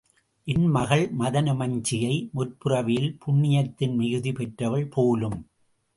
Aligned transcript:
என் 0.47 0.65
மகள் 0.67 1.03
மதனமஞ்சிகை 1.19 2.15
முற்பிறவியில் 2.35 3.17
புண்ணியத்தின் 3.25 3.95
மிகுதி 3.95 4.31
பெற்றவள் 4.31 4.87
போலும். 4.87 5.37